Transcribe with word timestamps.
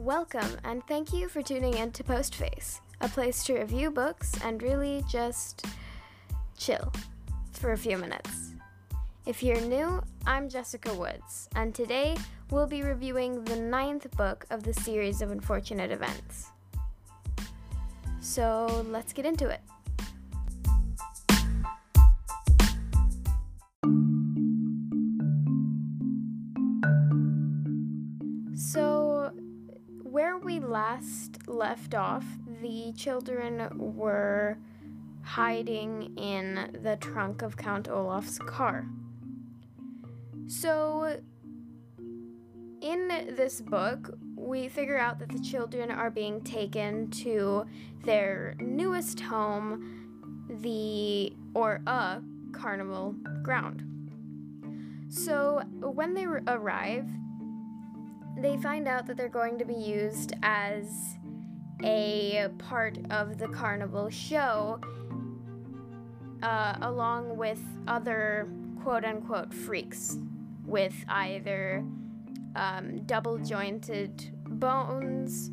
Welcome, 0.00 0.56
and 0.64 0.82
thank 0.86 1.12
you 1.12 1.28
for 1.28 1.42
tuning 1.42 1.76
in 1.76 1.92
to 1.92 2.02
Postface, 2.02 2.80
a 3.02 3.08
place 3.08 3.44
to 3.44 3.58
review 3.58 3.90
books 3.90 4.32
and 4.42 4.62
really 4.62 5.04
just 5.10 5.66
chill 6.56 6.90
for 7.52 7.72
a 7.72 7.76
few 7.76 7.98
minutes. 7.98 8.54
If 9.26 9.42
you're 9.42 9.60
new, 9.60 10.02
I'm 10.26 10.48
Jessica 10.48 10.94
Woods, 10.94 11.50
and 11.54 11.74
today 11.74 12.16
we'll 12.50 12.66
be 12.66 12.82
reviewing 12.82 13.44
the 13.44 13.56
ninth 13.56 14.10
book 14.16 14.46
of 14.48 14.62
the 14.62 14.72
series 14.72 15.20
of 15.20 15.32
unfortunate 15.32 15.90
events. 15.90 16.46
So 18.20 18.86
let's 18.88 19.12
get 19.12 19.26
into 19.26 19.50
it. 19.50 19.60
We 30.44 30.60
last 30.60 31.48
left 31.48 31.94
off, 31.94 32.24
the 32.62 32.92
children 32.96 33.68
were 33.74 34.58
hiding 35.22 36.16
in 36.16 36.78
the 36.82 36.96
trunk 36.96 37.42
of 37.42 37.56
Count 37.56 37.88
Olaf's 37.88 38.38
car. 38.38 38.86
So, 40.46 41.20
in 42.80 43.08
this 43.08 43.60
book, 43.60 44.16
we 44.34 44.68
figure 44.68 44.98
out 44.98 45.18
that 45.18 45.28
the 45.28 45.38
children 45.38 45.90
are 45.90 46.10
being 46.10 46.40
taken 46.40 47.10
to 47.10 47.66
their 48.04 48.56
newest 48.58 49.20
home, 49.20 50.46
the 50.62 51.32
or 51.54 51.80
a 51.86 52.22
carnival 52.52 53.14
ground. 53.42 53.84
So, 55.08 55.62
when 55.80 56.14
they 56.14 56.24
arrive, 56.24 57.06
they 58.42 58.56
find 58.56 58.88
out 58.88 59.06
that 59.06 59.16
they're 59.16 59.28
going 59.28 59.58
to 59.58 59.64
be 59.64 59.74
used 59.74 60.32
as 60.42 61.16
a 61.82 62.48
part 62.58 62.98
of 63.10 63.38
the 63.38 63.48
carnival 63.48 64.10
show, 64.10 64.80
uh, 66.42 66.76
along 66.82 67.36
with 67.36 67.60
other 67.86 68.48
quote 68.82 69.04
unquote 69.04 69.52
freaks 69.52 70.18
with 70.66 70.94
either 71.08 71.84
um, 72.56 73.04
double 73.06 73.38
jointed 73.38 74.30
bones 74.58 75.50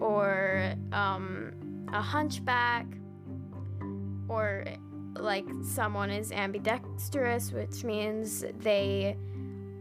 or 0.00 0.74
um, 0.92 1.86
a 1.92 2.00
hunchback 2.00 2.86
or 4.28 4.64
like 5.14 5.46
someone 5.62 6.10
is 6.10 6.32
ambidextrous, 6.32 7.52
which 7.52 7.84
means 7.84 8.44
they 8.58 9.16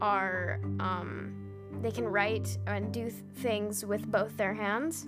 are. 0.01 0.59
Um, 0.79 1.44
they 1.85 1.91
can 1.91 2.07
write 2.07 2.57
and 2.65 2.91
do 2.91 3.03
th- 3.03 3.13
things 3.35 3.85
with 3.85 4.11
both 4.11 4.35
their 4.37 4.55
hands. 4.55 5.05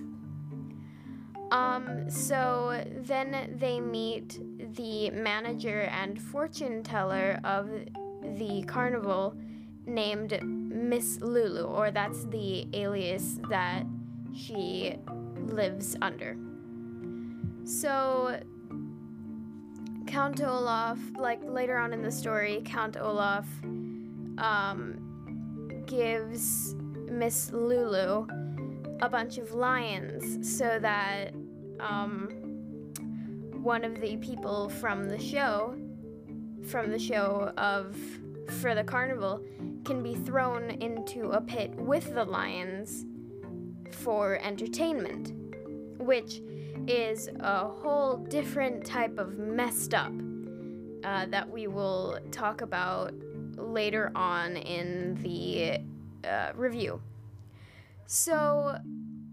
Um, 1.50 2.08
so 2.08 2.84
then 2.88 3.56
they 3.58 3.80
meet 3.80 4.38
the 4.76 5.10
manager 5.10 5.82
and 5.92 6.20
fortune 6.20 6.84
teller 6.84 7.40
of 7.42 7.68
the 8.36 8.62
carnival 8.68 9.34
named 9.86 10.38
Miss 10.42 11.20
Lulu, 11.20 11.64
or 11.64 11.90
that's 11.90 12.26
the 12.26 12.68
alias 12.74 13.40
that 13.48 13.84
she 14.32 14.94
lives 15.46 15.96
under. 16.00 16.36
So 17.64 18.40
Count 20.06 20.42
Olaf, 20.42 20.98
like 21.18 21.40
later 21.42 21.76
on 21.78 21.92
in 21.92 22.02
the 22.02 22.12
story, 22.12 22.62
Count 22.64 22.96
Olaf 22.96 23.46
um, 24.38 24.97
gives 25.88 26.76
Miss 27.10 27.50
Lulu 27.50 28.26
a 29.00 29.08
bunch 29.08 29.38
of 29.38 29.52
lions 29.54 30.56
so 30.56 30.78
that 30.78 31.32
um, 31.80 32.28
one 33.62 33.84
of 33.84 34.00
the 34.00 34.16
people 34.18 34.68
from 34.68 35.08
the 35.08 35.18
show, 35.18 35.74
from 36.62 36.90
the 36.90 36.98
show 36.98 37.52
of 37.56 37.96
for 38.60 38.74
the 38.74 38.84
carnival, 38.84 39.42
can 39.84 40.02
be 40.02 40.14
thrown 40.14 40.70
into 40.82 41.30
a 41.30 41.40
pit 41.40 41.74
with 41.74 42.14
the 42.14 42.24
lions 42.24 43.06
for 43.90 44.38
entertainment, 44.42 45.32
which 45.98 46.42
is 46.86 47.28
a 47.40 47.66
whole 47.66 48.16
different 48.16 48.84
type 48.84 49.18
of 49.18 49.38
messed 49.38 49.94
up 49.94 50.12
uh, 51.04 51.26
that 51.26 51.48
we 51.48 51.66
will 51.66 52.18
talk 52.30 52.60
about 52.60 53.12
later 53.78 54.10
on 54.16 54.56
in 54.56 55.14
the 55.22 55.78
uh, 56.28 56.50
review. 56.56 57.00
So, 58.06 58.76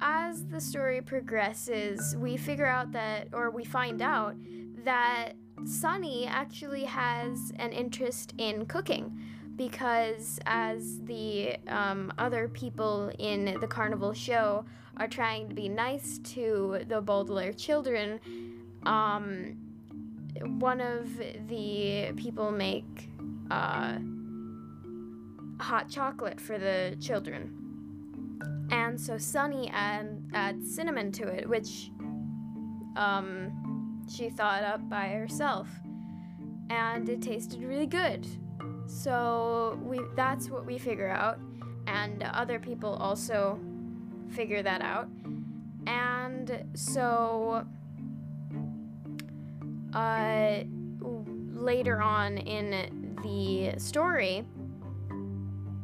as 0.01 0.45
the 0.45 0.61
story 0.61 1.01
progresses, 1.01 2.15
we 2.15 2.37
figure 2.37 2.67
out 2.67 2.91
that, 2.91 3.29
or 3.33 3.49
we 3.49 3.65
find 3.65 4.03
out 4.03 4.35
that 4.83 5.31
Sunny 5.65 6.27
actually 6.27 6.83
has 6.83 7.51
an 7.57 7.71
interest 7.71 8.35
in 8.37 8.67
cooking 8.67 9.19
because, 9.55 10.39
as 10.45 10.99
the 11.05 11.55
um, 11.67 12.13
other 12.19 12.47
people 12.47 13.11
in 13.17 13.57
the 13.59 13.67
carnival 13.67 14.13
show 14.13 14.63
are 14.97 15.07
trying 15.07 15.49
to 15.49 15.55
be 15.55 15.69
nice 15.69 16.19
to 16.35 16.83
the 16.87 17.01
Baudelaire 17.01 17.53
children, 17.53 18.19
um, 18.85 19.57
one 20.59 20.81
of 20.81 21.17
the 21.47 22.11
people 22.15 22.51
make 22.51 23.09
uh, 23.49 23.97
hot 25.59 25.89
chocolate 25.89 26.39
for 26.39 26.57
the 26.57 26.97
children. 26.99 27.51
And 28.71 28.99
so 28.99 29.17
Sunny 29.17 29.69
add, 29.69 30.23
adds 30.33 30.73
cinnamon 30.75 31.11
to 31.13 31.27
it, 31.27 31.47
which 31.47 31.91
um, 32.95 34.03
she 34.11 34.29
thought 34.29 34.63
up 34.63 34.87
by 34.89 35.07
herself. 35.09 35.67
And 36.69 37.07
it 37.07 37.21
tasted 37.21 37.61
really 37.61 37.85
good. 37.85 38.25
So 38.87 39.79
we 39.83 39.99
that's 40.15 40.49
what 40.49 40.65
we 40.65 40.77
figure 40.77 41.09
out. 41.09 41.39
And 41.87 42.23
other 42.23 42.59
people 42.59 42.93
also 42.93 43.59
figure 44.29 44.63
that 44.63 44.81
out. 44.81 45.07
And 45.87 46.65
so 46.73 47.65
uh, 49.93 50.63
later 51.53 52.01
on 52.01 52.37
in 52.39 53.15
the 53.23 53.79
story, 53.79 54.43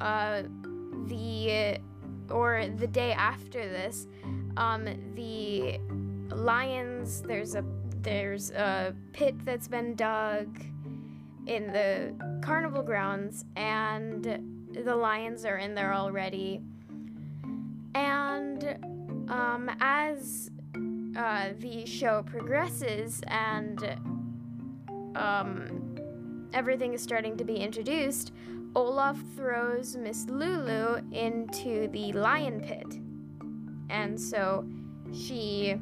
uh, 0.01 0.43
the 1.07 1.79
or 2.29 2.65
the 2.77 2.87
day 2.87 3.11
after 3.13 3.59
this, 3.59 4.07
um, 4.57 4.85
the 5.15 5.79
lions. 6.35 7.21
There's 7.21 7.55
a 7.55 7.63
there's 8.01 8.51
a 8.51 8.95
pit 9.13 9.35
that's 9.45 9.67
been 9.67 9.95
dug 9.95 10.59
in 11.45 11.71
the 11.71 12.13
carnival 12.41 12.81
grounds, 12.81 13.45
and 13.55 14.23
the 14.73 14.95
lions 14.95 15.45
are 15.45 15.57
in 15.57 15.75
there 15.75 15.93
already. 15.93 16.61
And 17.93 18.63
um, 19.29 19.69
as 19.79 20.49
uh, 21.15 21.49
the 21.59 21.85
show 21.85 22.23
progresses 22.23 23.21
and 23.27 23.83
um, 25.15 25.95
everything 26.53 26.93
is 26.93 27.01
starting 27.03 27.37
to 27.37 27.43
be 27.43 27.55
introduced, 27.55 28.31
Olaf 28.75 29.17
throws 29.35 29.97
Miss 29.97 30.25
Lulu 30.29 31.01
into 31.11 31.87
the 31.89 32.13
lion 32.13 32.61
pit. 32.61 32.99
And 33.89 34.19
so 34.19 34.65
she 35.13 35.75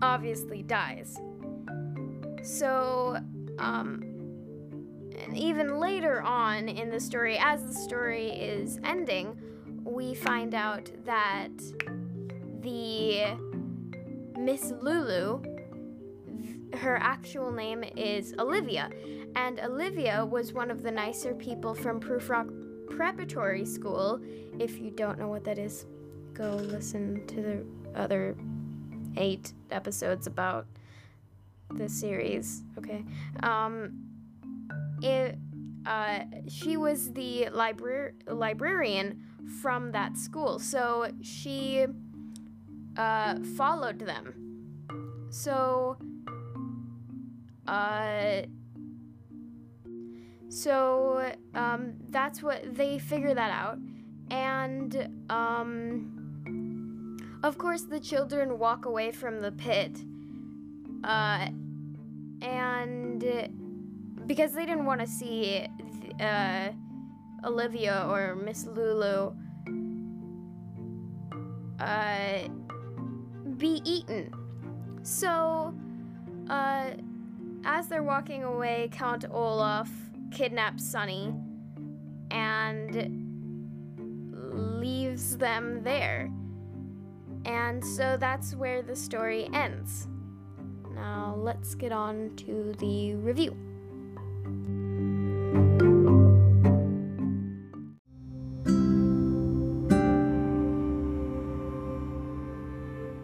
obviously 0.00 0.62
dies. 0.62 1.16
So, 2.42 3.18
um, 3.58 4.02
and 5.24 5.36
even 5.36 5.78
later 5.78 6.22
on 6.22 6.68
in 6.68 6.90
the 6.90 7.00
story, 7.00 7.38
as 7.38 7.64
the 7.64 7.74
story 7.74 8.28
is 8.28 8.78
ending, 8.84 9.38
we 9.84 10.14
find 10.14 10.54
out 10.54 10.90
that 11.04 11.50
the 12.60 13.36
Miss 14.38 14.72
Lulu, 14.80 15.42
her 16.76 16.96
actual 16.96 17.50
name 17.50 17.84
is 17.96 18.34
Olivia, 18.38 18.90
and 19.34 19.60
Olivia 19.60 20.24
was 20.24 20.52
one 20.52 20.70
of 20.70 20.82
the 20.82 20.90
nicer 20.90 21.34
people 21.34 21.74
from 21.74 22.00
Prufrock 22.00 22.48
Preparatory 22.96 23.64
School. 23.64 24.20
If 24.58 24.78
you 24.78 24.90
don't 24.90 25.18
know 25.18 25.28
what 25.28 25.44
that 25.44 25.58
is, 25.58 25.86
go 26.34 26.54
listen 26.54 27.26
to 27.28 27.42
the 27.42 27.66
other 27.98 28.36
eight 29.16 29.52
episodes 29.70 30.26
about 30.26 30.66
the 31.74 31.88
series. 31.88 32.62
Okay. 32.78 33.04
Um, 33.42 34.02
it, 35.02 35.38
uh, 35.84 36.20
she 36.48 36.76
was 36.76 37.12
the 37.12 37.48
libra- 37.50 38.12
librarian 38.26 39.22
from 39.62 39.92
that 39.92 40.16
school, 40.16 40.58
so 40.58 41.10
she 41.22 41.86
uh, 42.96 43.36
followed 43.56 44.00
them. 44.00 45.26
So, 45.30 45.96
uh, 47.68 48.42
so 50.48 51.32
um, 51.54 51.94
that's 52.10 52.42
what 52.42 52.74
they 52.74 52.98
figure 52.98 53.34
that 53.34 53.50
out, 53.50 53.78
and 54.30 55.08
um, 55.30 56.16
of 57.42 57.58
course, 57.58 57.82
the 57.82 58.00
children 58.00 58.58
walk 58.58 58.86
away 58.86 59.12
from 59.12 59.40
the 59.40 59.52
pit. 59.52 59.96
Uh, 61.04 61.48
and 62.42 63.24
because 64.26 64.52
they 64.52 64.66
didn't 64.66 64.84
want 64.84 65.00
to 65.00 65.06
see 65.06 65.66
uh, 66.20 66.68
Olivia 67.44 68.06
or 68.08 68.34
Miss 68.34 68.66
Lulu 68.66 69.32
uh, 71.78 72.38
be 73.56 73.80
eaten. 73.84 74.32
So, 75.02 75.74
uh, 76.50 76.90
as 77.66 77.88
they're 77.88 78.02
walking 78.02 78.44
away, 78.44 78.88
Count 78.92 79.24
Olaf 79.28 79.90
kidnaps 80.30 80.88
Sunny 80.88 81.34
and 82.30 83.24
leaves 84.80 85.36
them 85.36 85.82
there. 85.82 86.30
And 87.44 87.84
so 87.84 88.16
that's 88.18 88.54
where 88.54 88.82
the 88.82 88.94
story 88.94 89.48
ends. 89.52 90.06
Now 90.94 91.34
let's 91.36 91.74
get 91.74 91.90
on 91.90 92.36
to 92.36 92.72
the 92.78 93.16
review. 93.16 93.56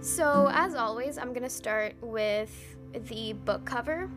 So, 0.01 0.51
as 0.53 0.75
always, 0.75 1.17
I'm 1.17 1.33
gonna 1.33 1.49
start 1.49 1.95
with 2.03 2.77
the 3.09 3.35
book 3.35 3.65
cover. 3.65 4.11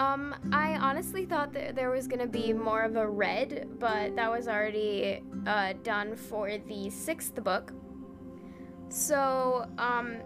Um, 0.00 0.34
I 0.50 0.76
honestly 0.76 1.26
thought 1.26 1.52
that 1.52 1.74
there 1.74 1.90
was 1.90 2.06
gonna 2.06 2.26
be 2.26 2.54
more 2.54 2.84
of 2.84 2.96
a 2.96 3.06
red, 3.06 3.68
but 3.78 4.16
that 4.16 4.30
was 4.30 4.48
already 4.48 5.22
uh, 5.46 5.74
done 5.82 6.16
for 6.16 6.56
the 6.56 6.88
sixth 6.88 7.34
book. 7.44 7.74
So, 8.88 9.66
um, 9.76 10.16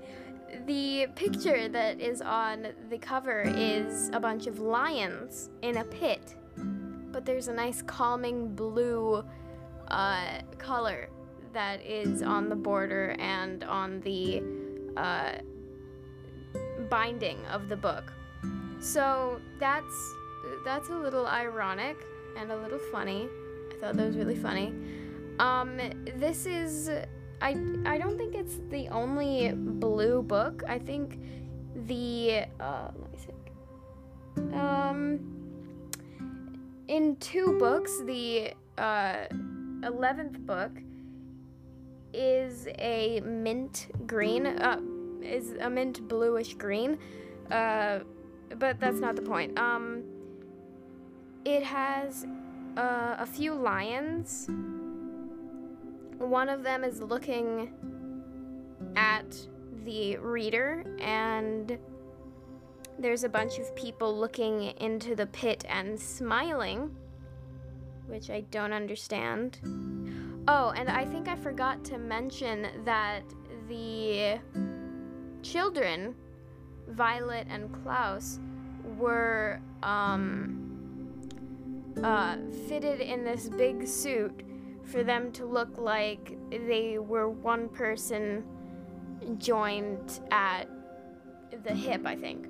the 0.66 1.08
picture 1.16 1.68
that 1.68 2.00
is 2.00 2.22
on 2.22 2.68
the 2.88 2.96
cover 2.96 3.42
is 3.42 4.08
a 4.14 4.20
bunch 4.20 4.46
of 4.46 4.58
lions 4.58 5.50
in 5.60 5.76
a 5.76 5.84
pit, 5.84 6.34
but 7.12 7.26
there's 7.26 7.48
a 7.48 7.52
nice 7.52 7.82
calming 7.82 8.54
blue 8.54 9.22
uh, 9.88 10.40
color 10.56 11.10
that 11.52 11.84
is 11.84 12.22
on 12.22 12.48
the 12.48 12.56
border 12.56 13.14
and 13.18 13.64
on 13.64 14.00
the 14.00 14.42
uh, 14.96 15.32
binding 16.88 17.44
of 17.44 17.68
the 17.68 17.76
book. 17.76 18.14
So 18.80 19.40
that's 19.58 20.14
that's 20.64 20.88
a 20.88 20.96
little 20.96 21.26
ironic 21.26 21.98
and 22.38 22.50
a 22.50 22.56
little 22.56 22.78
funny. 22.90 23.28
I 23.70 23.76
thought 23.76 23.96
that 23.96 24.06
was 24.06 24.16
really 24.16 24.36
funny. 24.36 24.74
Um, 25.38 25.78
this 26.16 26.46
is 26.46 26.90
I 27.42 27.50
I 27.84 27.98
don't 27.98 28.16
think 28.16 28.34
it's 28.34 28.58
the 28.70 28.88
only 28.88 29.52
blue 29.52 30.22
book. 30.22 30.62
I 30.66 30.78
think 30.78 31.18
the 31.86 32.44
uh, 32.58 32.88
let 32.98 33.12
me 33.12 33.18
think. 33.18 34.54
Um, 34.54 35.20
in 36.88 37.16
two 37.16 37.58
books, 37.58 37.92
the 38.06 38.54
uh, 38.78 39.26
eleventh 39.84 40.38
book 40.46 40.72
is 42.14 42.66
a 42.78 43.20
mint 43.20 43.88
green. 44.06 44.46
Uh, 44.46 44.80
is 45.22 45.52
a 45.60 45.68
mint 45.68 46.08
bluish 46.08 46.54
green. 46.54 46.98
Uh, 47.50 48.00
but 48.58 48.80
that's 48.80 48.98
not 48.98 49.16
the 49.16 49.22
point. 49.22 49.58
Um, 49.58 50.02
it 51.44 51.62
has 51.62 52.26
uh, 52.76 53.16
a 53.18 53.26
few 53.26 53.54
lions. 53.54 54.48
One 56.18 56.48
of 56.48 56.62
them 56.62 56.84
is 56.84 57.00
looking 57.00 57.72
at 58.96 59.36
the 59.84 60.16
reader, 60.18 60.84
and 61.00 61.78
there's 62.98 63.24
a 63.24 63.28
bunch 63.28 63.58
of 63.58 63.74
people 63.74 64.16
looking 64.16 64.62
into 64.78 65.14
the 65.14 65.26
pit 65.26 65.64
and 65.68 65.98
smiling, 65.98 66.94
which 68.06 68.28
I 68.28 68.42
don't 68.50 68.72
understand. 68.72 69.58
Oh, 70.46 70.72
and 70.76 70.88
I 70.88 71.04
think 71.04 71.28
I 71.28 71.36
forgot 71.36 71.82
to 71.84 71.98
mention 71.98 72.66
that 72.84 73.22
the 73.68 74.38
children 75.42 76.14
Violet 76.90 77.46
and 77.50 77.72
Klaus 77.82 78.38
were 78.98 79.60
um, 79.82 80.70
uh, 82.02 82.36
fitted 82.68 83.00
in 83.00 83.24
this 83.24 83.48
big 83.48 83.86
suit 83.86 84.42
for 84.84 85.04
them 85.04 85.30
to 85.32 85.44
look 85.46 85.78
like 85.78 86.36
they 86.50 86.98
were 86.98 87.28
one 87.28 87.68
person 87.68 88.44
joined 89.38 90.20
at 90.30 90.68
the 91.64 91.74
hip, 91.74 92.06
I 92.06 92.16
think. 92.16 92.48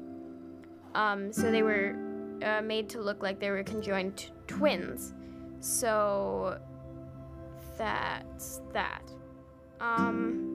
Um, 0.94 1.32
so 1.32 1.50
they 1.50 1.62
were 1.62 1.96
uh, 2.42 2.62
made 2.62 2.88
to 2.90 3.00
look 3.00 3.22
like 3.22 3.38
they 3.38 3.50
were 3.50 3.62
conjoined 3.62 4.16
t- 4.16 4.30
twins. 4.46 5.14
So 5.60 6.58
that's 7.76 8.60
that. 8.72 9.02
Um, 9.80 10.46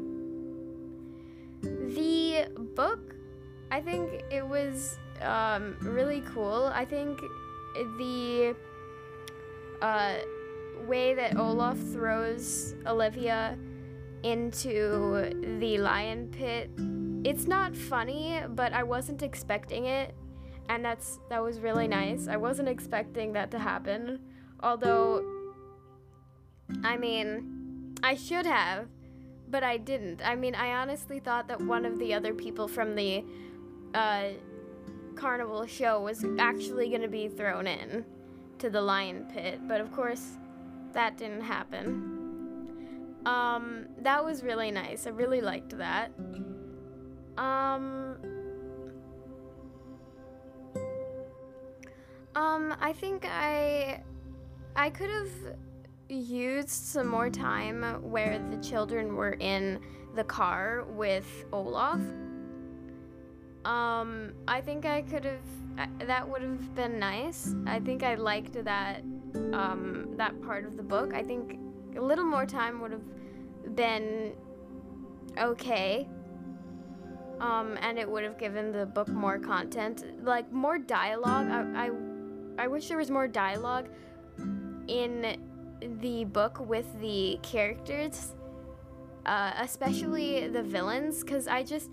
the 1.61 2.47
book 2.75 3.14
I 3.75 3.81
think 3.81 4.23
it 4.31 4.47
was 4.47 4.97
um, 5.21 5.75
really 5.81 6.23
cool. 6.33 6.71
I 6.73 6.85
think 6.85 7.19
the 7.97 8.55
uh, 9.81 10.13
way 10.87 11.13
that 11.13 11.35
Olaf 11.35 11.77
throws 11.91 12.73
Olivia 12.87 13.57
into 14.23 15.57
the 15.59 15.77
lion 15.77 16.29
pit, 16.29 16.69
it's 17.25 17.47
not 17.47 17.75
funny, 17.75 18.41
but 18.47 18.71
I 18.71 18.83
wasn't 18.83 19.21
expecting 19.21 19.87
it, 19.87 20.15
and 20.69 20.85
that's 20.85 21.19
that 21.29 21.43
was 21.43 21.59
really 21.59 21.89
nice. 21.89 22.29
I 22.29 22.37
wasn't 22.37 22.69
expecting 22.69 23.33
that 23.33 23.51
to 23.51 23.59
happen, 23.59 24.21
although 24.61 25.21
I 26.81 26.95
mean, 26.95 27.93
I 28.01 28.15
should 28.15 28.45
have, 28.45 28.87
but 29.49 29.63
I 29.63 29.75
didn't. 29.75 30.21
I 30.23 30.35
mean, 30.35 30.55
I 30.55 30.75
honestly 30.75 31.19
thought 31.19 31.49
that 31.49 31.59
one 31.59 31.83
of 31.85 31.99
the 31.99 32.13
other 32.13 32.33
people 32.33 32.69
from 32.69 32.95
the 32.95 33.25
uh, 33.95 34.29
carnival 35.15 35.65
show 35.65 36.01
was 36.01 36.25
actually 36.37 36.89
going 36.89 37.01
to 37.01 37.07
be 37.07 37.29
thrown 37.29 37.65
in 37.65 38.05
to 38.59 38.69
the 38.69 38.81
lion 38.81 39.25
pit, 39.33 39.59
but 39.67 39.81
of 39.81 39.91
course, 39.91 40.37
that 40.93 41.17
didn't 41.17 41.41
happen. 41.41 42.11
Um, 43.25 43.87
that 44.01 44.23
was 44.23 44.43
really 44.43 44.71
nice. 44.71 45.07
I 45.07 45.09
really 45.09 45.41
liked 45.41 45.77
that. 45.77 46.11
Um, 47.37 48.17
um, 52.35 52.75
I 52.79 52.93
think 52.93 53.25
I, 53.25 54.03
I 54.75 54.89
could 54.89 55.09
have 55.09 55.29
used 56.07 56.69
some 56.69 57.07
more 57.07 57.29
time 57.29 57.81
where 58.03 58.39
the 58.51 58.57
children 58.57 59.15
were 59.15 59.37
in 59.39 59.79
the 60.15 60.23
car 60.23 60.85
with 60.87 61.45
Olaf 61.51 61.99
um, 63.65 64.33
I 64.47 64.61
think 64.61 64.85
I 64.85 65.01
could 65.01 65.25
have. 65.25 65.39
That 66.07 66.27
would 66.29 66.41
have 66.41 66.73
been 66.75 66.99
nice. 66.99 67.53
I 67.67 67.79
think 67.79 68.01
I 68.03 68.15
liked 68.15 68.63
that 68.63 69.01
um, 69.51 70.13
that 70.15 70.41
part 70.41 70.65
of 70.65 70.77
the 70.77 70.83
book. 70.83 71.13
I 71.13 71.21
think 71.21 71.59
a 71.97 72.01
little 72.01 72.23
more 72.23 72.45
time 72.45 72.79
would 72.81 72.91
have 72.91 73.75
been 73.75 74.33
okay. 75.37 76.07
Um, 77.41 77.77
and 77.81 77.99
it 77.99 78.09
would 78.09 78.23
have 78.23 78.37
given 78.37 78.71
the 78.71 78.85
book 78.85 79.09
more 79.09 79.37
content, 79.37 80.23
like 80.23 80.49
more 80.53 80.77
dialogue. 80.77 81.47
I, 81.49 81.87
I, 81.87 82.63
I 82.63 82.67
wish 82.67 82.87
there 82.87 82.97
was 82.97 83.11
more 83.11 83.27
dialogue 83.27 83.89
in 84.87 85.35
the 86.01 86.23
book 86.23 86.61
with 86.65 86.87
the 87.01 87.37
characters, 87.41 88.35
uh, 89.25 89.51
especially 89.59 90.47
the 90.47 90.63
villains, 90.63 91.23
because 91.25 91.49
I 91.49 91.63
just, 91.63 91.89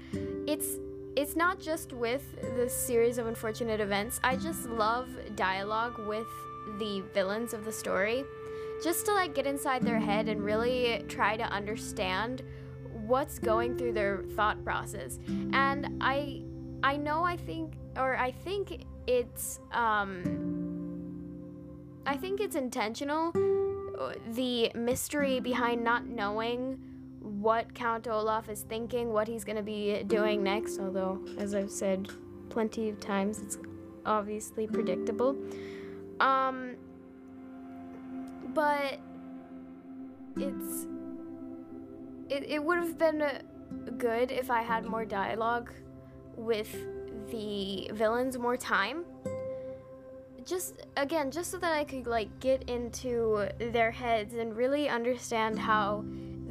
it's 0.47 0.79
it's 1.17 1.37
not 1.37 1.61
just 1.61 1.93
with 1.93 2.23
the 2.57 2.69
series 2.69 3.19
of 3.19 3.27
unfortunate 3.27 3.81
events. 3.81 4.21
I 4.25 4.37
just 4.37 4.67
love 4.69 5.09
dialogue 5.37 5.99
with 6.07 6.27
the 6.79 7.03
villains 7.13 7.53
of 7.53 7.65
the 7.65 7.73
story. 7.73 8.25
Just 8.83 9.07
to 9.07 9.15
like 9.15 9.35
get 9.35 9.47
inside 9.47 9.83
their 9.83 10.01
head 10.01 10.29
and 10.29 10.43
really 10.43 11.05
try 11.09 11.37
to 11.37 11.45
understand 11.45 12.43
what's 13.07 13.39
going 13.39 13.77
through 13.77 13.93
their 13.93 14.25
thought 14.35 14.63
process. 14.65 15.19
And 15.53 15.99
I 16.01 16.43
I 16.83 16.97
know 16.97 17.25
I 17.25 17.37
think 17.37 17.75
or 17.97 18.17
I 18.17 18.31
think 18.33 18.85
it's 19.07 19.61
um 19.73 20.23
I 22.07 22.17
think 22.17 22.41
it's 22.41 22.57
intentional 22.57 23.33
the 24.35 24.73
mystery 24.75 25.39
behind 25.39 25.85
not 25.85 26.07
knowing 26.07 26.79
what 27.43 27.75
Count 27.75 28.07
Olaf 28.07 28.49
is 28.49 28.63
thinking, 28.63 29.13
what 29.13 29.27
he's 29.27 29.45
going 29.45 29.57
to 29.57 29.63
be 29.63 30.03
doing 30.05 30.43
next, 30.43 30.79
although, 30.79 31.21
as 31.39 31.55
I've 31.55 31.71
said 31.71 32.09
plenty 32.49 32.89
of 32.89 33.01
times, 33.01 33.41
it's 33.41 33.59
obviously 34.07 34.67
predictable. 34.67 35.37
Um, 36.21 36.77
but 38.55 39.01
it's 40.37 40.87
it, 42.29 42.45
it 42.49 42.63
would 42.63 42.79
have 42.79 42.97
been 42.97 43.25
good 43.99 44.31
if 44.31 44.51
I 44.51 44.63
had 44.63 44.85
more 44.85 45.05
dialogue 45.05 45.71
with 46.37 46.73
the 47.31 47.91
villains 47.93 48.39
more 48.39 48.57
time. 48.57 49.05
Just 50.45 50.87
again, 50.97 51.31
just 51.31 51.51
so 51.51 51.59
that 51.59 51.73
I 51.73 51.85
could 51.85 52.07
like 52.07 52.41
get 52.41 52.69
into 52.69 53.49
their 53.59 53.91
heads 53.91 54.35
and 54.35 54.57
really 54.57 54.89
understand 54.89 55.59
how 55.59 56.05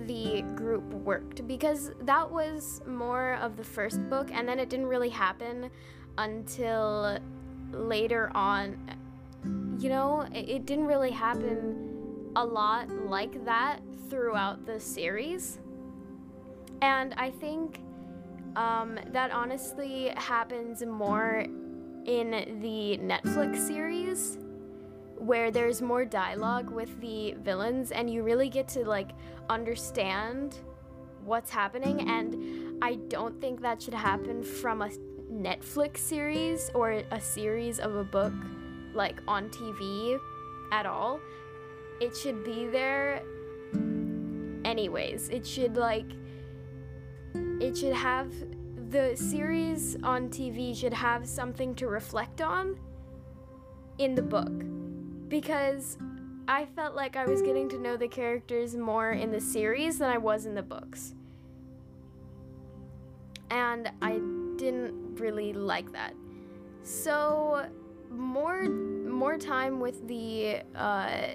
the 0.07 0.41
group 0.55 0.83
worked 0.93 1.47
because 1.47 1.91
that 2.01 2.29
was 2.29 2.81
more 2.85 3.35
of 3.35 3.57
the 3.57 3.63
first 3.63 4.07
book 4.09 4.29
and 4.31 4.47
then 4.47 4.59
it 4.59 4.69
didn't 4.69 4.87
really 4.87 5.09
happen 5.09 5.69
until 6.17 7.19
later 7.71 8.31
on. 8.35 8.77
You 9.79 9.89
know, 9.89 10.27
it, 10.33 10.65
didn't 10.65 10.85
really 10.85 11.11
happen 11.11 12.31
a 12.35 12.45
lot 12.45 12.89
like 12.89 13.43
that 13.45 13.79
throughout 14.09 14.65
the 14.65 14.79
series. 14.79 15.59
And 16.81 17.13
I 17.15 17.31
think 17.31 17.81
um, 18.55 18.99
that 19.11 19.31
honestly 19.31 20.11
happens 20.15 20.83
more 20.83 21.45
in 22.05 22.59
the 22.61 22.99
Netflix 23.01 23.67
series 23.67 24.37
where 25.21 25.51
there's 25.51 25.83
more 25.83 26.03
dialogue 26.03 26.71
with 26.71 26.99
the 26.99 27.35
villains 27.43 27.91
and 27.91 28.09
you 28.09 28.23
really 28.23 28.49
get 28.49 28.67
to 28.67 28.83
like 28.83 29.11
understand 29.51 30.57
what's 31.23 31.51
happening 31.51 32.09
and 32.09 32.83
I 32.83 32.95
don't 33.07 33.39
think 33.39 33.61
that 33.61 33.83
should 33.83 33.93
happen 33.93 34.43
from 34.43 34.81
a 34.81 34.89
Netflix 35.31 35.99
series 35.99 36.71
or 36.73 37.03
a 37.11 37.21
series 37.21 37.79
of 37.79 37.95
a 37.95 38.03
book 38.03 38.33
like 38.95 39.19
on 39.27 39.49
TV 39.49 40.19
at 40.71 40.87
all. 40.87 41.19
It 42.01 42.17
should 42.17 42.43
be 42.43 42.65
there 42.65 43.21
anyways. 44.65 45.29
It 45.29 45.45
should 45.45 45.77
like 45.77 46.11
it 47.59 47.77
should 47.77 47.93
have 47.93 48.33
the 48.89 49.15
series 49.15 49.97
on 50.01 50.29
TV 50.29 50.75
should 50.75 50.95
have 50.95 51.29
something 51.29 51.75
to 51.75 51.87
reflect 51.87 52.41
on 52.41 52.75
in 53.99 54.15
the 54.15 54.23
book 54.23 54.70
because 55.31 55.97
I 56.47 56.65
felt 56.65 56.93
like 56.93 57.15
I 57.15 57.25
was 57.25 57.41
getting 57.41 57.69
to 57.69 57.79
know 57.79 57.95
the 57.95 58.09
characters 58.09 58.75
more 58.75 59.11
in 59.11 59.31
the 59.31 59.39
series 59.39 59.97
than 59.97 60.09
I 60.09 60.17
was 60.17 60.45
in 60.45 60.53
the 60.53 60.61
books. 60.61 61.15
And 63.49 63.89
I 64.01 64.19
didn't 64.57 65.15
really 65.15 65.53
like 65.53 65.91
that. 65.93 66.13
So 66.83 67.65
more 68.09 68.63
more 68.63 69.37
time 69.37 69.79
with 69.79 70.05
the 70.07 70.61
uh, 70.75 71.27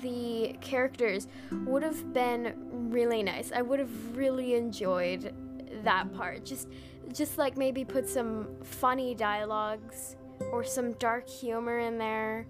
the 0.00 0.56
characters 0.60 1.26
would 1.64 1.82
have 1.82 2.12
been 2.12 2.54
really 2.90 3.22
nice. 3.22 3.50
I 3.52 3.62
would 3.62 3.80
have 3.80 4.16
really 4.16 4.54
enjoyed 4.54 5.34
that 5.82 6.12
part. 6.14 6.44
Just 6.44 6.68
just 7.12 7.38
like 7.38 7.56
maybe 7.56 7.84
put 7.84 8.08
some 8.08 8.46
funny 8.62 9.14
dialogues 9.14 10.16
or 10.52 10.64
some 10.64 10.92
dark 10.94 11.28
humor 11.28 11.78
in 11.78 11.98
there. 11.98 12.46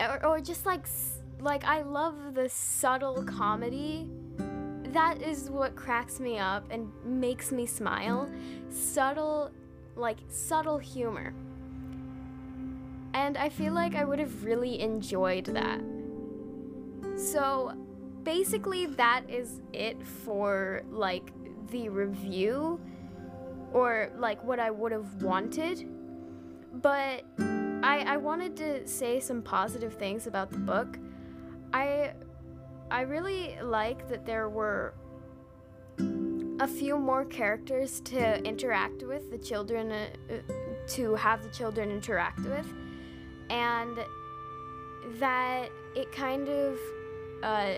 Or, 0.00 0.26
or 0.26 0.40
just 0.40 0.66
like 0.66 0.86
like 1.40 1.64
I 1.64 1.82
love 1.82 2.34
the 2.34 2.48
subtle 2.48 3.22
comedy. 3.24 4.08
That 4.92 5.22
is 5.22 5.50
what 5.50 5.74
cracks 5.74 6.20
me 6.20 6.38
up 6.38 6.66
and 6.70 6.90
makes 7.04 7.50
me 7.50 7.66
smile. 7.66 8.30
Subtle 8.70 9.50
like 9.96 10.18
subtle 10.28 10.78
humor. 10.78 11.34
And 13.14 13.36
I 13.36 13.48
feel 13.48 13.72
like 13.72 13.94
I 13.94 14.04
would 14.04 14.18
have 14.18 14.44
really 14.44 14.80
enjoyed 14.80 15.46
that. 15.46 15.80
So 17.16 17.72
basically 18.22 18.86
that 18.86 19.28
is 19.28 19.60
it 19.72 20.02
for 20.02 20.82
like 20.90 21.32
the 21.70 21.88
review 21.88 22.80
or 23.72 24.10
like 24.16 24.42
what 24.44 24.60
I 24.60 24.70
would 24.70 24.92
have 24.92 25.22
wanted. 25.22 25.88
But 26.72 27.24
I 27.38 28.04
I 28.06 28.16
wanted 28.16 28.56
to 28.56 28.86
say 28.86 29.20
some 29.20 29.42
positive 29.42 29.94
things 29.94 30.26
about 30.26 30.50
the 30.50 30.58
book. 30.58 30.98
I 31.72 32.12
I 32.90 33.02
really 33.02 33.56
like 33.62 34.08
that 34.08 34.26
there 34.26 34.48
were 34.48 34.94
a 36.60 36.68
few 36.68 36.98
more 36.98 37.24
characters 37.24 38.00
to 38.00 38.42
interact 38.44 39.02
with, 39.02 39.30
the 39.30 39.38
children 39.38 39.90
uh, 39.90 40.06
to 40.86 41.14
have 41.14 41.42
the 41.42 41.48
children 41.48 41.90
interact 41.90 42.40
with, 42.40 42.66
and 43.50 43.98
that 45.18 45.70
it 45.96 46.12
kind 46.12 46.48
of 46.48 46.78
uh, 47.42 47.74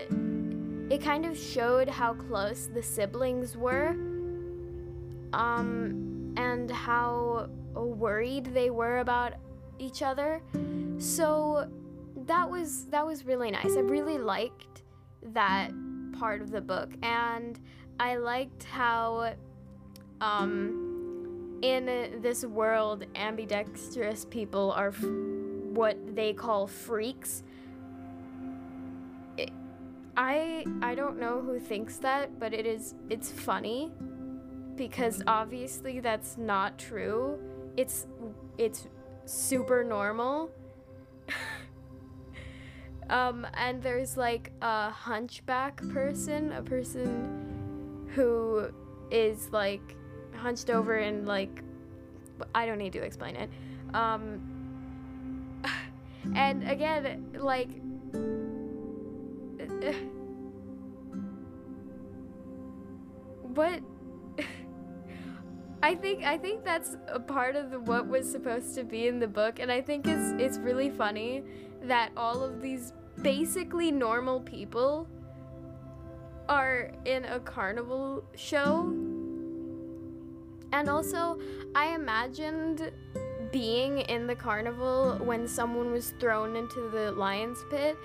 it 0.89 1.01
kind 1.01 1.25
of 1.25 1.37
showed 1.37 1.89
how 1.89 2.13
close 2.13 2.69
the 2.73 2.83
siblings 2.83 3.57
were 3.57 3.95
um, 5.33 6.14
and 6.37 6.69
how 6.69 7.49
worried 7.73 8.45
they 8.45 8.69
were 8.69 8.99
about 8.99 9.33
each 9.79 10.01
other. 10.01 10.41
So 10.97 11.69
that 12.25 12.49
was 12.49 12.85
that 12.85 13.05
was 13.05 13.25
really 13.25 13.51
nice. 13.51 13.75
I 13.75 13.81
really 13.81 14.17
liked 14.17 14.83
that 15.33 15.71
part 16.17 16.41
of 16.41 16.51
the 16.51 16.61
book 16.61 16.91
and 17.03 17.59
I 17.99 18.15
liked 18.15 18.63
how 18.63 19.33
um, 20.21 21.59
in 21.61 21.85
this 22.21 22.45
world 22.45 23.05
ambidextrous 23.15 24.25
people 24.25 24.71
are 24.71 24.89
f- 24.89 25.03
what 25.73 25.97
they 26.15 26.31
call 26.31 26.67
freaks 26.67 27.43
I 30.17 30.65
I 30.81 30.95
don't 30.95 31.19
know 31.19 31.41
who 31.41 31.59
thinks 31.59 31.97
that, 31.97 32.39
but 32.39 32.53
it 32.53 32.65
is 32.65 32.95
it's 33.09 33.31
funny 33.31 33.91
because 34.75 35.23
obviously 35.27 35.99
that's 35.99 36.37
not 36.37 36.77
true. 36.77 37.39
It's 37.77 38.07
it's 38.57 38.87
super 39.25 39.83
normal. 39.83 40.51
um 43.09 43.45
and 43.53 43.81
there's 43.81 44.17
like 44.17 44.51
a 44.61 44.89
hunchback 44.89 45.77
person, 45.89 46.51
a 46.51 46.61
person 46.61 48.07
who 48.13 48.69
is 49.11 49.49
like 49.51 49.95
hunched 50.35 50.69
over 50.69 50.95
and 50.95 51.27
like 51.27 51.63
I 52.53 52.65
don't 52.65 52.77
need 52.77 52.93
to 52.93 53.01
explain 53.01 53.35
it. 53.35 53.49
Um 53.93 55.61
and 56.35 56.67
again 56.69 57.37
like 57.37 57.69
I 63.55 63.84
think 66.05 66.23
I 66.23 66.37
think 66.37 66.63
that's 66.63 66.97
a 67.07 67.19
part 67.19 67.55
of 67.55 67.71
the, 67.71 67.79
what 67.79 68.07
was 68.07 68.29
supposed 68.29 68.75
to 68.75 68.83
be 68.83 69.07
in 69.07 69.19
the 69.19 69.27
book, 69.27 69.57
and 69.59 69.71
I 69.71 69.81
think 69.81 70.05
it's 70.05 70.33
it's 70.39 70.59
really 70.59 70.91
funny 70.91 71.43
that 71.81 72.11
all 72.15 72.43
of 72.43 72.61
these 72.61 72.93
basically 73.23 73.91
normal 73.91 74.39
people 74.41 75.07
are 76.47 76.91
in 77.05 77.25
a 77.25 77.39
carnival 77.39 78.23
show. 78.35 78.93
And 80.73 80.89
also, 80.89 81.39
I 81.73 81.95
imagined 81.95 82.91
being 83.51 83.99
in 84.01 84.27
the 84.27 84.35
carnival 84.35 85.17
when 85.23 85.47
someone 85.47 85.91
was 85.91 86.13
thrown 86.19 86.55
into 86.55 86.87
the 86.89 87.13
lion's 87.13 87.63
pit 87.71 87.97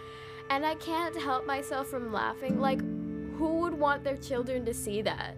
and 0.49 0.65
I 0.65 0.77
can't 0.77 1.17
help 1.21 1.47
myself 1.47 1.89
from 1.89 2.13
laughing. 2.13 2.61
Like, 2.61 2.81
who 3.37 3.59
would 3.61 3.75
want 3.75 4.05
their 4.05 4.17
children 4.17 4.65
to 4.65 4.73
see 4.73 5.03
that? 5.03 5.37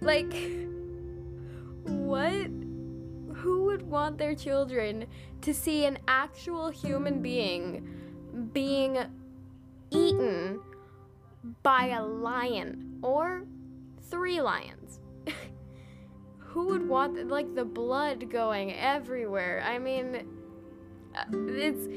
Like, 0.00 0.32
what? 1.84 2.50
Who 3.36 3.64
would 3.64 3.82
want 3.82 4.18
their 4.18 4.34
children 4.34 5.06
to 5.40 5.52
see 5.52 5.84
an 5.84 5.98
actual 6.06 6.70
human 6.70 7.22
being 7.22 7.88
being 8.52 8.98
eaten 9.90 10.60
by 11.62 11.88
a 11.88 12.02
lion 12.02 12.98
or 13.02 13.44
three 14.02 14.40
lions? 14.40 15.00
who 16.38 16.66
would 16.66 16.86
want 16.86 17.28
like 17.28 17.54
the 17.54 17.64
blood 17.64 18.30
going 18.30 18.74
everywhere? 18.74 19.62
I 19.66 19.78
mean, 19.78 20.26
uh, 21.16 21.24
it's 21.32 21.88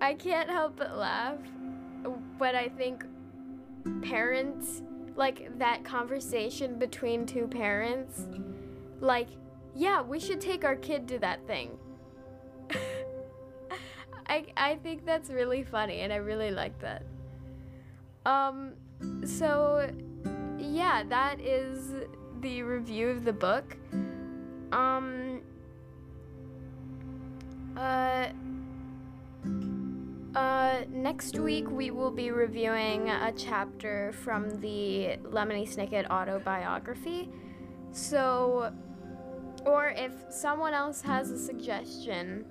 I 0.00 0.14
can't 0.14 0.50
help 0.50 0.76
but 0.76 0.96
laugh 0.96 1.38
when 2.38 2.56
I 2.56 2.68
think 2.68 3.04
parents, 4.02 4.82
like 5.16 5.58
that 5.58 5.84
conversation 5.84 6.78
between 6.78 7.26
two 7.26 7.46
parents, 7.46 8.26
like, 9.02 9.28
yeah, 9.74 10.00
we 10.00 10.18
should 10.18 10.40
take 10.40 10.64
our 10.64 10.76
kid 10.76 11.08
to 11.08 11.18
that 11.18 11.46
thing. 11.46 11.76
I, 14.26 14.46
I 14.56 14.76
think 14.76 15.04
that's 15.04 15.28
really 15.28 15.62
funny 15.62 16.00
and 16.00 16.12
I 16.12 16.16
really 16.16 16.50
like 16.50 16.78
that. 16.80 17.04
Um, 18.24 18.72
so 19.24 19.90
yeah, 20.58 21.02
that 21.08 21.40
is 21.40 21.92
the 22.40 22.62
review 22.62 23.08
of 23.08 23.24
the 23.24 23.32
book. 23.32 23.76
Um, 24.72 25.42
uh, 27.76 28.28
uh, 30.34 30.84
next 30.88 31.38
week 31.38 31.70
we 31.70 31.90
will 31.90 32.10
be 32.10 32.30
reviewing 32.30 33.10
a 33.10 33.32
chapter 33.36 34.12
from 34.12 34.60
the 34.60 35.18
Lemony 35.24 35.68
Snicket 35.68 36.08
autobiography. 36.08 37.28
So, 37.92 38.72
or 39.64 39.88
if 39.96 40.12
someone 40.30 40.74
else 40.74 41.00
has 41.02 41.30
a 41.30 41.38
suggestion 41.38 42.44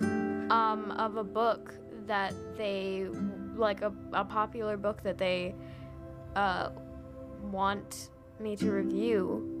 um, 0.00 0.92
of 0.98 1.16
a 1.16 1.24
book 1.24 1.74
that 2.06 2.34
they 2.56 3.06
like 3.56 3.82
a, 3.82 3.92
a 4.12 4.24
popular 4.24 4.76
book 4.76 5.02
that 5.02 5.18
they 5.18 5.54
uh, 6.36 6.70
want 7.50 8.10
me 8.40 8.56
to 8.56 8.70
review 8.70 9.58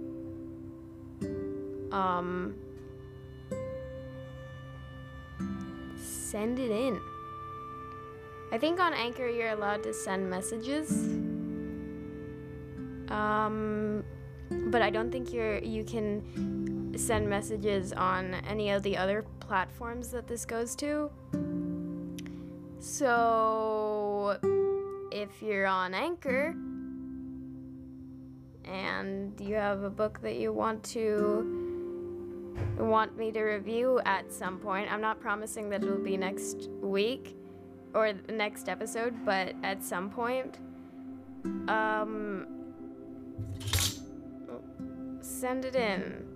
um 1.92 2.54
send 5.96 6.58
it 6.58 6.70
in. 6.70 7.00
I 8.52 8.58
think 8.58 8.80
on 8.80 8.92
anchor 8.92 9.28
you're 9.28 9.50
allowed 9.50 9.82
to 9.84 9.94
send 9.94 10.28
messages. 10.28 10.90
Um 13.10 14.04
but 14.50 14.82
i 14.82 14.90
don't 14.90 15.10
think 15.10 15.32
you're 15.32 15.58
you 15.58 15.84
can 15.84 16.94
send 16.96 17.28
messages 17.28 17.92
on 17.92 18.34
any 18.48 18.70
of 18.70 18.82
the 18.82 18.96
other 18.96 19.24
platforms 19.40 20.10
that 20.10 20.26
this 20.26 20.44
goes 20.44 20.74
to 20.74 21.10
so 22.80 24.38
if 25.12 25.42
you're 25.42 25.66
on 25.66 25.94
anchor 25.94 26.54
and 28.64 29.40
you 29.40 29.54
have 29.54 29.82
a 29.82 29.90
book 29.90 30.20
that 30.22 30.36
you 30.36 30.52
want 30.52 30.82
to 30.84 31.68
want 32.78 33.16
me 33.16 33.32
to 33.32 33.42
review 33.42 34.00
at 34.04 34.32
some 34.32 34.58
point. 34.58 34.90
I'm 34.92 35.00
not 35.00 35.20
promising 35.20 35.70
that 35.70 35.82
it'll 35.82 35.98
be 35.98 36.16
next 36.16 36.68
week 36.80 37.36
or 37.94 38.12
next 38.28 38.68
episode, 38.68 39.14
but 39.24 39.54
at 39.62 39.82
some 39.82 40.10
point. 40.10 40.58
Um 41.68 42.46
send 45.40 45.64
it 45.64 45.76
in. 45.76 46.26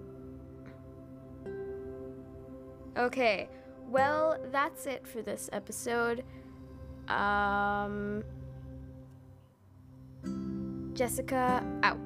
Okay. 2.96 3.48
Well, 3.88 4.38
that's 4.50 4.86
it 4.86 5.06
for 5.06 5.22
this 5.22 5.48
episode. 5.52 6.24
Um 7.08 8.22
Jessica 10.94 11.64
out. 11.82 11.98